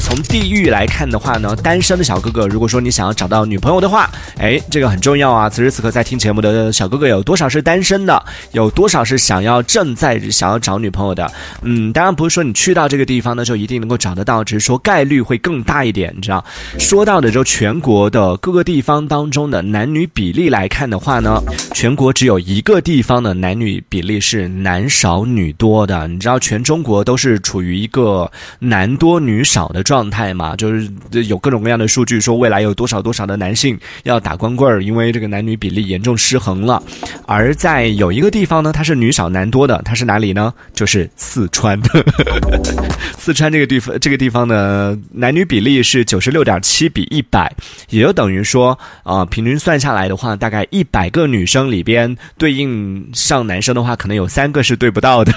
[0.00, 5.48] 从地域来看的话呢，单身的小哥哥，如果说你想要找到女朋友的话，哎，这个很重要啊。
[5.48, 8.22] 此时此刻在听节目的小哥哥有多少是单身的？
[8.52, 11.30] 有多少是想要正在想要找女朋友的？
[11.62, 16.44] 嗯，当然不是说你去到这个地方呢就一定能够找得到，只是说概率会更大一点，你知道？
[16.78, 21.40] 说到的就全国的各个地方当中的男女比例来看的话呢，
[21.72, 26.08] 全国只有一个地方的男女比例是男少女多的。
[26.08, 30.56] 你知道全中国都是处于一个男多女少的状态嘛？
[30.56, 30.90] 就是
[31.26, 36.82] 有各种各样的数据说未来有多少多少的男性要打光棍儿，因为这个男女比例严重失衡了。
[37.26, 40.52] 而在有一个地方呢，它是女少男多的，它是哪里呢？
[40.72, 41.80] 就是四川。
[43.18, 47.54] 四川这个地方，这个地方呢，男女比例是九十六点七比一百，
[47.90, 55.32] 也就等于说，啊，平均算下来的话，大概一百个女生里边对应上男生的话，可能有三个是对不到的，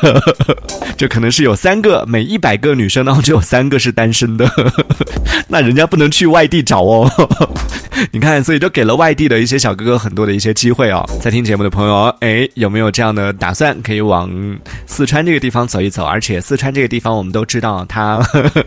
[0.98, 4.37] 就可能是有三个，每一百个女生当中只有三个是单身，
[5.48, 7.10] 那人家不能去外地找哦。
[8.12, 11.04] 你看，所以就给了外地的一些小哥哥很多的一些机会哦。
[11.20, 14.30] 在听节目的朋友，哎，有没有这样的打算，可以往
[14.86, 16.06] 四川这个地方走一走？
[16.06, 18.20] 而且四川这个地方，我们都知道，它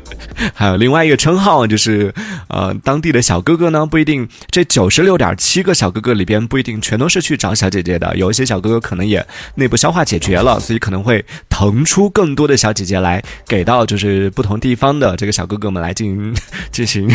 [0.52, 2.12] 还有另外一个称号，就是
[2.50, 16.34] 呃，当地的小哥哥呢，不一定这九十六点七个小哥哥里边不一定全都是去找小姐姐的，有一些小哥哥可能也内部消化解决了，所以可能会腾出更多的小姐姐来给到就是不同地方的这个小哥哥们来进行
[16.70, 17.08] 进行。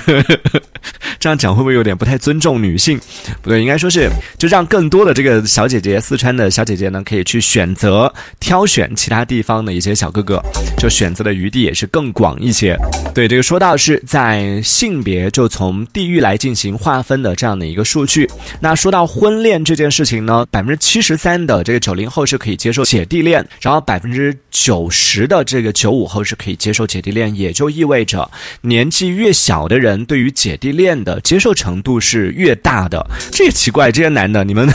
[1.19, 2.99] 这样讲会不会有点不太尊重女性？
[3.41, 10.41] 不对，应该说是就让更多的这个小姐姐，四川的小姐姐呢，可以去选择挑选其他地方的一些小哥哥，
[10.77, 12.77] 就选择的余地也是更广一些。
[13.13, 18.29] 对，这个说到是在性别就从地域来进行划分的这样的一个数据。
[18.59, 28.29] 那说到婚恋这件事情呢，百分之七十三的这个九零后是可以接受姐弟恋，然后百分之九十的这个九五后是可以接受姐弟恋，也就意味着
[28.61, 31.14] 年纪越小的人对于姐弟恋的。
[31.21, 33.91] 接受程度是越大的，这也奇怪。
[33.91, 34.67] 这些男的，你们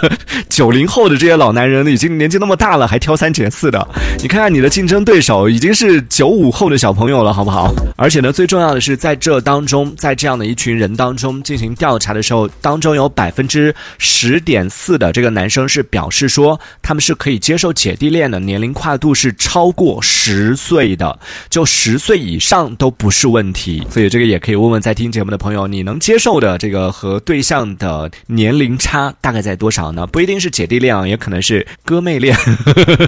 [0.50, 3.88] 九零后的这些老男人已经年纪那么大了，还挑三拣四的。
[4.18, 7.72] 你看看你的竞争对手，已经是九五后的小朋友了，好不好？
[7.96, 21.18] 而且呢，最重要的是，在这当中，在这样的一群人当中进行调查的时候，当中有百分之十点四的这个男生是表示说，他们是可以接受姐弟恋的，年龄跨度是超过十岁的，
[21.48, 23.86] 就十岁以上都不是问题。
[23.90, 30.06] 所以这个也可以问问在听节目的朋友，你你能接受的这个和对象的年龄差大概在多少呢？
[30.06, 32.34] 不一定是姐弟恋，也可能是哥妹恋。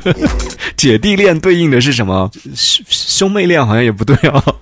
[0.77, 2.31] 姐弟恋对应的是什么？
[2.55, 4.57] 兄兄妹恋好像也不对哦。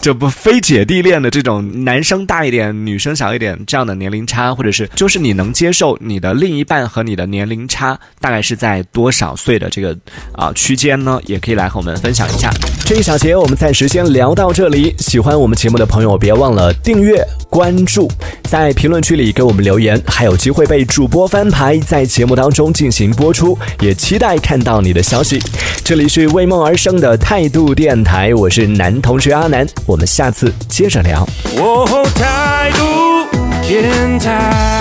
[0.00, 9.96] 这不非姐弟恋的这种男生大一点，女生小一点这样的年龄差，或者是就是你能接受你的另一半和你的年龄差大概是在多少岁的这个
[10.32, 11.20] 啊区间呢？
[11.26, 12.50] 也可以来和我们分享一下。
[12.84, 14.94] 这一小节我们暂时先聊到这里。
[14.98, 17.24] 喜欢我们节目的朋友，别忘了订阅。
[17.48, 18.10] 关注，
[18.42, 25.40] 在评论区里给我们留言，还有机会被主播翻牌，在节目当中进行播出，也期待看到你的消息。
[25.82, 31.26] 这里是为梦而生的态度电台，我是男同学阿南，我们下次接着聊。
[31.58, 33.26] 哦态度
[33.66, 34.75] 电台。